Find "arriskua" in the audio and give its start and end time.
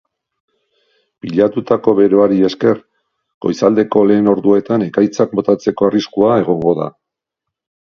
5.93-6.35